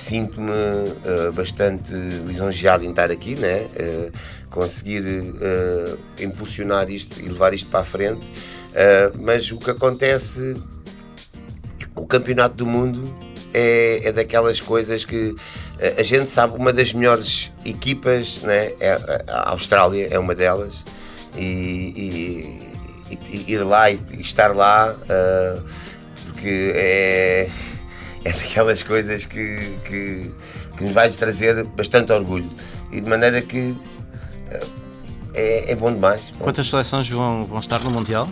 sinto-me 0.00 0.50
uh, 0.50 1.32
bastante 1.32 1.92
lisonjeado 2.26 2.84
em 2.84 2.90
estar 2.90 3.10
aqui, 3.10 3.34
né? 3.34 3.66
Uh, 3.76 4.12
conseguir 4.50 5.02
uh, 5.02 5.98
impulsionar 6.18 6.90
isto 6.90 7.20
e 7.20 7.28
levar 7.28 7.52
isto 7.54 7.68
para 7.68 7.80
a 7.80 7.84
frente. 7.84 8.26
Mas 9.20 9.50
o 9.50 9.58
que 9.58 9.70
acontece, 9.70 10.54
o 11.94 12.06
Campeonato 12.06 12.54
do 12.54 12.64
Mundo 12.64 13.02
é, 13.52 14.00
é 14.04 14.12
daquelas 14.12 14.60
coisas 14.60 15.04
que 15.04 15.34
a 15.98 16.02
gente 16.04 16.30
sabe, 16.30 16.54
uma 16.56 16.72
das 16.72 16.92
melhores 16.92 17.50
equipas, 17.64 18.42
né? 18.42 18.72
é, 18.78 18.92
a 19.28 19.50
Austrália 19.50 20.06
é 20.08 20.16
uma 20.20 20.36
delas, 20.36 20.84
e, 21.36 22.62
e- 23.10 23.16
e- 23.32 23.52
ir 23.52 23.58
lá 23.64 23.90
e, 23.90 23.98
estar 24.20 24.54
lá, 24.54 24.94
porque 26.26 26.70
é 26.74 27.50
é 28.24 28.32
daquelas 28.32 28.82
coisas 28.82 29.26
que, 29.26 29.74
que, 29.84 30.30
que 30.76 30.84
nos 30.84 30.92
vai 30.92 31.10
trazer 31.10 31.64
bastante 31.64 32.12
orgulho. 32.12 32.50
E 32.92 33.00
de 33.00 33.08
maneira 33.08 33.40
que 33.42 33.74
eh, 34.50 34.66
é, 35.34 35.72
é 35.72 35.76
bom 35.76 35.92
demais. 35.92 36.30
Quantas 36.38 36.66
seleções 36.66 37.08
vão, 37.08 37.42
vão 37.42 37.58
estar 37.58 37.82
no 37.82 37.90
Mundial? 37.90 38.28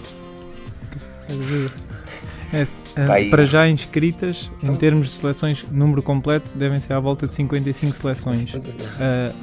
É, 2.52 2.66
é, 2.96 3.28
para 3.30 3.44
já 3.44 3.68
inscritas, 3.68 4.50
em 4.62 4.74
termos 4.74 5.08
de 5.08 5.14
seleções, 5.14 5.64
número 5.70 6.02
completo, 6.02 6.56
devem 6.56 6.80
ser 6.80 6.94
à 6.94 7.00
volta 7.00 7.26
de 7.26 7.34
55 7.34 7.96
seleções. 7.96 8.46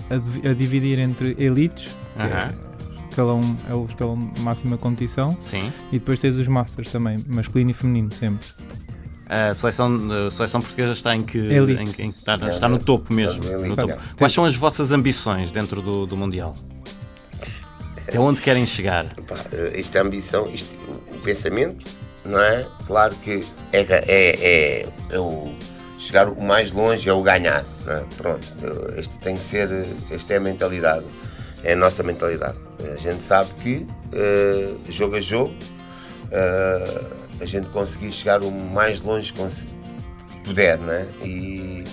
A, 0.10 0.16
a 0.16 0.18
divi- 0.18 0.48
a 0.48 0.54
dividir 0.54 1.00
entre 1.00 1.36
elites, 1.38 1.86
que 2.16 2.22
é, 2.22 2.26
Aham. 2.26 2.54
escalão, 3.10 3.58
é 3.70 3.74
o 3.76 3.86
escalão 3.86 4.32
máxima 4.40 4.78
competição, 4.78 5.38
Sim. 5.40 5.72
e 5.92 6.00
depois 6.00 6.18
tens 6.20 6.36
os 6.36 6.48
Masters 6.48 6.92
também, 6.92 7.18
masculino 7.28 7.70
e 7.70 7.74
feminino, 7.74 8.12
sempre. 8.12 8.48
A 9.28 9.54
seleção, 9.54 9.98
a 10.28 10.30
seleção 10.30 10.62
portuguesa 10.62 10.94
está 10.94 11.16
em 11.16 11.24
que. 11.24 11.38
Elite. 11.38 11.82
Em, 12.02 12.06
em 12.08 12.12
que 12.12 12.20
está, 12.20 12.36
está 12.48 12.68
no 12.68 12.78
topo 12.78 13.14
mesmo. 13.14 13.44
Está 13.44 13.58
no 13.58 13.76
topo. 13.76 13.98
Quais 14.18 14.32
são 14.32 14.46
as 14.46 14.56
vossas 14.56 14.92
ambições 14.92 15.52
dentro 15.52 15.82
do, 15.82 16.06
do 16.06 16.16
Mundial? 16.16 16.54
Até 18.08 18.20
onde 18.20 18.40
querem 18.40 18.66
chegar? 18.66 19.08
Pá, 19.28 19.36
eh, 19.52 19.80
isto 19.80 19.98
é 19.98 20.02
ambição, 20.02 20.48
isto, 20.54 20.70
o, 21.12 21.20
pensamento, 21.22 21.86
não 22.24 22.40
é? 22.40 22.68
Claro 22.86 23.16
que 23.16 23.44
é, 23.74 23.82
é, 23.82 24.84
é, 24.84 24.90
é 25.10 25.20
o 25.20 25.52
chegar 25.98 26.30
o 26.30 26.40
mais 26.40 26.72
longe, 26.72 27.10
é 27.10 27.14
o 27.14 27.24
ganhar. 27.24 27.66
Não 27.84 27.94
é? 27.94 28.04
Pronto, 28.16 28.48
eh, 28.62 29.00
este 29.00 29.18
tem 29.18 29.36
que 29.36 29.44
ser, 29.44 29.72
eh, 29.72 29.88
esta 30.12 30.34
é 30.34 30.38
a 30.38 30.40
mentalidade, 30.40 31.06
é 31.64 31.74
a 31.74 31.76
nossa 31.76 32.04
mentalidade. 32.04 32.58
A 32.94 32.96
gente 32.98 33.24
sabe 33.24 33.50
que 33.62 33.88
eh, 34.14 34.74
jogo 34.90 35.16
a 35.16 35.22
jogo, 35.22 35.56
eh, 36.32 37.02
a 37.40 37.46
gente 37.46 37.68
conseguir 37.70 38.12
chegar 38.12 38.42
o 38.44 38.52
mais 38.52 39.02
longe 39.02 39.34
que 39.34 39.42
puder, 40.44 40.78
não 40.80 40.94
é? 40.94 41.06
E, 41.24 41.84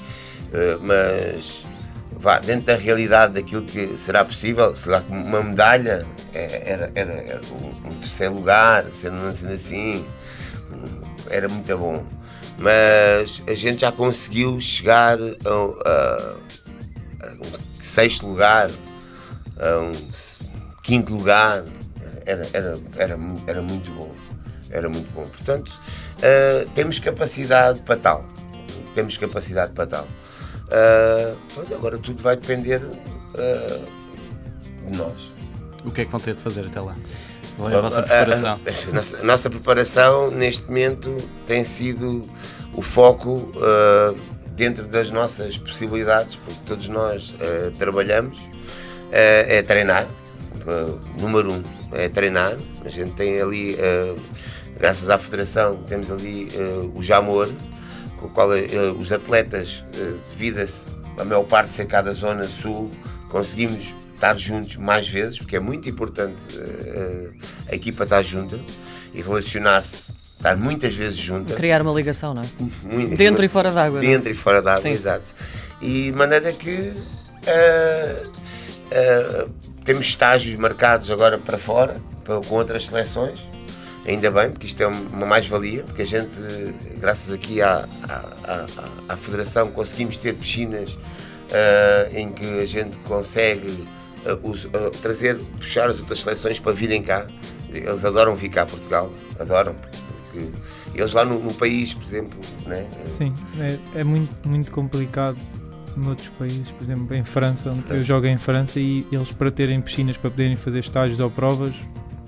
eh, 0.52 0.78
mas 0.80 1.64
vá, 2.12 2.38
dentro 2.38 2.66
da 2.66 2.76
realidade 2.76 3.34
daquilo 3.34 3.62
que 3.64 3.96
será 3.96 4.24
possível, 4.24 4.76
sei 4.76 4.92
lá, 4.92 5.02
uma 5.08 5.42
medalha 5.42 6.06
eh, 6.34 6.62
era, 6.64 6.92
era, 6.94 7.12
era 7.12 7.40
um, 7.88 7.94
terceiro 8.00 8.34
lugar, 8.34 8.84
sendo, 8.92 9.34
sendo 9.34 9.52
assim, 9.52 10.04
era 11.30 11.48
muito 11.48 11.76
bom. 11.76 12.04
Mas 12.58 13.42
a 13.46 13.54
gente 13.54 13.80
já 13.80 13.90
conseguiu 13.90 14.60
chegar 14.60 15.18
a, 15.20 15.88
a- 15.88 16.36
a 17.26 17.32
um 17.32 17.80
sexto 17.82 18.26
lugar, 18.26 18.70
a 19.58 19.78
um 19.80 19.92
quinto 20.82 21.14
lugar, 21.14 21.64
era, 22.24 22.46
era, 22.52 22.72
era, 22.96 23.18
era 23.46 23.62
muito 23.62 23.90
bom. 23.92 24.12
Era 24.72 24.88
muito 24.88 25.12
bom. 25.14 25.22
Portanto, 25.22 25.70
eh, 26.22 26.66
temos 26.74 26.98
capacidade 26.98 27.80
para 27.80 27.96
tal. 27.96 28.24
Temos 28.94 29.16
capacidade 29.18 29.72
para 29.72 29.86
tal. 29.86 30.06
Pronto, 31.54 31.74
agora 31.74 31.98
tudo 31.98 32.22
vai 32.22 32.36
depender 32.36 32.80
eh, 33.36 33.80
de 34.90 34.96
nós. 34.96 35.30
O 35.84 35.90
que 35.90 36.00
é 36.00 36.04
que 36.04 36.10
vão 36.10 36.20
ter 36.20 36.34
de 36.34 36.42
fazer 36.42 36.64
até 36.66 36.80
lá? 36.80 36.94
Qual 37.56 37.70
é 37.70 37.76
a 37.76 37.80
vossa 37.80 38.00
A- 38.00 38.04
a- 38.04 38.06
preparação? 38.06 38.60
A, 38.90 38.94
nossa, 38.94 39.16
a 39.18 39.22
nossa 39.24 39.50
preparação 39.50 40.30
neste 40.30 40.64
momento 40.64 41.14
tem 41.46 41.62
sido 41.64 42.26
o 42.74 42.80
foco 42.80 43.52
dentro 44.56 44.86
das 44.86 45.10
nossas 45.10 45.58
possibilidades, 45.58 46.36
porque 46.36 46.60
todos 46.66 46.88
nós 46.88 47.34
trabalhamos, 47.78 48.40
é 49.10 49.62
treinar. 49.62 50.06
Número 51.18 51.52
um 51.52 51.62
é 51.92 52.08
treinar. 52.08 52.56
A 52.84 52.88
gente 52.88 53.12
tem 53.12 53.40
ali, 53.40 53.74
eh, 53.78 54.14
graças 54.78 55.08
à 55.10 55.18
Federação, 55.18 55.76
temos 55.86 56.10
ali 56.10 56.48
eh, 56.54 56.88
o 56.94 57.02
Jamor, 57.02 57.48
com 58.18 58.26
o 58.26 58.30
qual 58.30 58.54
eh, 58.56 58.66
os 58.98 59.12
atletas, 59.12 59.84
eh, 59.94 60.14
devido 60.30 60.60
a, 61.18 61.24
maior 61.24 61.44
parte 61.44 61.72
ser 61.72 61.86
cá 61.86 62.00
da 62.02 62.12
Zona 62.12 62.44
Sul, 62.44 62.90
conseguimos 63.28 63.94
estar 64.14 64.36
juntos 64.36 64.76
mais 64.76 65.08
vezes, 65.08 65.38
porque 65.38 65.56
é 65.56 65.60
muito 65.60 65.88
importante 65.88 66.36
eh, 66.56 67.28
a 67.70 67.74
equipa 67.74 68.04
estar 68.04 68.22
junta 68.22 68.58
e 69.14 69.20
relacionar-se, 69.20 70.12
estar 70.36 70.56
muitas 70.56 70.94
vezes 70.96 71.18
junta. 71.18 71.54
Criar 71.54 71.82
uma 71.82 71.92
ligação, 71.92 72.34
não 72.34 72.42
é? 72.42 72.46
Muito- 72.82 73.16
Dentro 73.16 73.44
e 73.44 73.48
fora 73.48 73.70
d'água. 73.70 74.00
não 74.00 74.08
é? 74.08 74.10
Dentro 74.12 74.30
e 74.30 74.34
fora 74.34 74.60
da 74.62 74.72
água, 74.72 74.82
Sim. 74.82 74.90
exato. 74.90 75.24
E 75.80 76.10
de 76.10 76.12
maneira 76.12 76.52
que 76.52 76.92
temos 79.84 80.06
estágios 80.06 80.56
marcados 80.56 81.10
agora 81.10 81.38
para 81.38 81.58
fora, 81.58 81.96
para- 82.24 82.40
com 82.40 82.54
outras 82.54 82.86
seleções. 82.86 83.44
Ainda 84.06 84.30
bem, 84.30 84.50
porque 84.50 84.66
isto 84.66 84.82
é 84.82 84.86
uma 84.86 85.26
mais-valia, 85.26 85.84
porque 85.84 86.02
a 86.02 86.06
gente, 86.06 86.30
graças 86.98 87.32
aqui 87.32 87.62
à, 87.62 87.88
à, 88.08 88.14
à- 88.44 88.66
à 89.10 89.16
Federação, 89.16 89.70
conseguimos 89.70 90.16
ter 90.16 90.34
piscinas 90.34 90.98
eh, 91.52 92.10
em 92.14 92.32
que 92.32 92.60
a 92.60 92.66
gente 92.66 92.96
consegue 93.04 93.84
os- 94.42 94.64
eh, 94.64 94.90
trazer, 95.00 95.36
puxar 95.58 95.88
as 95.88 96.00
outras 96.00 96.18
seleções 96.20 96.58
para 96.58 96.72
virem 96.72 97.00
cá. 97.02 97.26
Eles 97.72 98.04
adoram 98.04 98.34
vir 98.34 98.48
cá 98.48 98.62
a 98.62 98.66
Portugal, 98.66 99.12
adoram, 99.38 99.74
porque 99.74 100.48
eles 100.94 101.12
lá 101.12 101.24
no, 101.24 101.38
no 101.38 101.54
país, 101.54 101.94
por 101.94 102.02
exemplo, 102.04 102.38
né? 102.66 102.84
Sim, 103.06 103.32
é, 103.60 104.00
é 104.00 104.04
muito, 104.04 104.34
muito 104.48 104.70
complicado 104.72 105.36
noutros 105.96 106.28
países, 106.38 106.68
por 106.70 106.82
exemplo, 106.82 107.14
em 107.14 107.22
França, 107.24 107.70
onde 107.70 107.84
eu 107.88 108.02
jogo 108.02 108.26
em 108.26 108.36
França 108.36 108.80
e 108.80 109.06
eles 109.12 109.30
para 109.30 109.50
terem 109.50 109.80
piscinas 109.80 110.16
para 110.16 110.30
poderem 110.30 110.56
fazer 110.56 110.80
estágios 110.80 111.20
ou 111.20 111.30
provas 111.30 111.74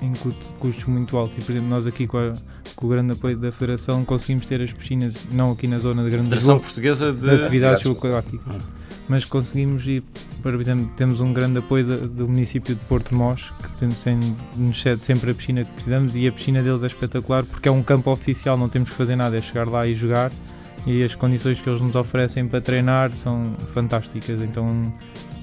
incutem 0.04 0.48
custos 0.58 0.84
muito 0.84 1.16
altos. 1.16 1.38
E 1.38 1.40
por 1.42 1.52
exemplo, 1.52 1.68
nós 1.68 1.86
aqui 1.86 2.06
com, 2.06 2.18
a- 2.18 2.32
com 2.76 2.86
o 2.86 2.88
grande 2.88 3.12
apoio 3.12 3.36
da 3.36 3.50
Federação 3.52 4.04
conseguimos 4.04 4.46
ter 4.46 4.60
as 4.62 4.72
piscinas, 4.72 5.14
não 5.32 5.52
aqui 5.52 5.66
na 5.66 5.78
zona 5.78 6.02
de 6.02 6.10
Grande 6.10 6.24
Federação 6.24 6.54
Lisboa, 6.56 6.60
Portuguesa 6.60 7.12
de. 7.12 7.20
de 7.20 7.30
atividades 7.42 7.86
aquáticas. 7.86 8.62
Mas 9.06 9.24
conseguimos 9.26 9.86
ir, 9.86 10.02
por 10.42 10.54
exemplo, 10.58 10.90
temos 10.96 11.20
um 11.20 11.30
grande 11.32 11.58
apoio 11.58 11.84
da- 11.86 11.96
do 12.06 12.26
município 12.26 12.74
de 12.74 12.80
Porto 12.86 13.14
Mós, 13.14 13.52
que 13.62 13.72
tem, 13.78 13.90
sem- 13.90 14.18
nos 14.56 14.80
cede 14.80 15.04
sempre 15.04 15.30
a 15.30 15.34
piscina 15.34 15.62
que 15.62 15.70
precisamos 15.72 16.16
e 16.16 16.26
a 16.26 16.32
piscina 16.32 16.62
deles 16.62 16.82
é 16.82 16.86
espetacular 16.86 17.44
porque 17.44 17.68
é 17.68 17.70
um 17.72 17.82
campo 17.82 18.10
oficial, 18.10 18.56
não 18.56 18.68
temos 18.68 18.88
que 18.88 18.94
fazer 18.96 19.14
nada, 19.14 19.36
é 19.36 19.42
chegar 19.42 19.68
lá 19.68 19.86
e 19.86 19.94
jogar 19.94 20.32
e 20.86 21.02
as 21.04 21.14
condições 21.14 21.60
que 21.60 21.68
eles 21.68 21.82
nos 21.82 21.94
oferecem 21.94 22.48
para 22.48 22.62
treinar 22.62 23.10
são 23.12 23.54
fantásticas, 23.74 24.40
então 24.40 24.90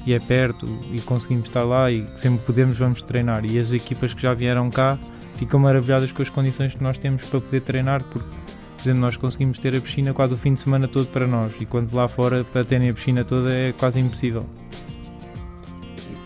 e 0.05 0.13
é 0.13 0.20
perto 0.20 0.65
e 0.91 1.00
conseguimos 1.01 1.48
estar 1.48 1.63
lá 1.63 1.91
e 1.91 2.05
sempre 2.15 2.43
podemos 2.46 2.77
vamos 2.77 3.01
treinar 3.01 3.46
e 3.46 3.60
as 3.60 3.72
equipas 3.72 4.13
que 4.13 4.22
já 4.22 4.34
vieram 4.34 4.70
cá 4.70 4.98
ficam 5.41 5.60
maravilhadas 5.60 6.12
com 6.12 6.22
as 6.22 6.29
condições 6.29 6.75
que 6.75 6.84
nós 6.84 7.00
temos 7.00 7.24
para 7.24 7.41
poder 7.41 7.62
treinar, 7.62 8.03
porque, 8.03 8.29
por 8.29 8.84
exemplo, 8.84 9.01
nós 9.01 9.17
conseguimos 9.17 9.58
ter 9.58 9.75
a 9.75 9.81
piscina 9.81 10.13
quase 10.13 10.36
o 10.36 10.38
fim 10.38 10.53
de 10.53 10.60
semana 10.60 10.88
todo 10.88 11.08
para 11.08 11.25
nós, 11.25 11.51
e 11.60 11.65
quando 11.65 11.91
lá 11.96 12.08
fora, 12.08 12.43
para 12.43 12.63
terem 12.63 12.91
a 12.91 12.93
piscina 12.93 13.25
toda, 13.25 13.51
é 13.51 13.74
quase 13.74 14.00
impossível. 14.00 14.46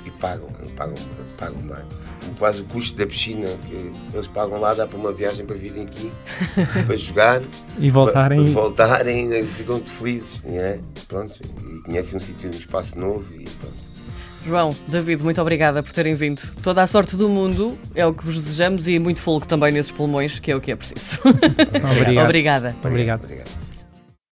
E, 0.05 0.10
e 0.10 0.12
pagam, 0.12 0.50
pagam, 0.75 0.96
pagam 1.38 1.62
bem. 1.62 2.05
Quase 2.38 2.62
o 2.62 2.65
custo 2.65 2.98
da 2.98 3.05
piscina 3.05 3.48
que 3.67 3.91
eles 4.13 4.27
pagam 4.27 4.60
lá 4.60 4.74
dá 4.74 4.86
para 4.88 4.98
uma 4.98 5.12
viagem 5.12 5.46
para 5.46 5.55
virem 5.55 5.84
aqui 5.84 6.12
para 6.86 6.98
jogar 6.98 7.41
E 7.79 7.89
voltarem. 7.89 8.44
para, 8.44 8.51
para 8.53 8.62
voltarem 8.62 9.34
e 9.34 9.46
ficam 9.46 9.75
muito 9.75 9.91
felizes 9.91 10.41
né? 10.44 10.79
pronto, 11.08 11.34
e 11.44 11.82
conhecem 11.84 12.17
um 12.17 12.20
sítio, 12.20 12.48
um 12.50 12.51
espaço 12.51 12.98
novo 13.00 13.25
e 13.34 13.44
pronto. 13.44 13.96
João, 14.46 14.75
David, 14.88 15.24
muito 15.24 15.41
obrigada 15.41 15.82
por 15.82 15.91
terem 15.91 16.13
vindo. 16.13 16.41
Toda 16.62 16.84
a 16.84 16.86
sorte 16.88 17.15
do 17.15 17.27
mundo 17.27 17.75
é 17.96 18.05
o 18.05 18.13
que 18.13 18.24
vos 18.24 18.36
desejamos 18.36 18.88
e 18.88 19.00
muito 19.00 19.20
fogo 19.20 19.44
também 19.46 19.72
nesses 19.72 19.91
pulmões, 19.91 20.39
que 20.39 20.51
é 20.51 20.55
o 20.55 20.62
que 20.62 20.72
é 20.72 20.75
preciso. 20.75 21.20
Obrigado. 21.25 22.25
Obrigada. 22.25 22.75
Obrigado. 22.84 23.24
Obrigado. 23.24 23.64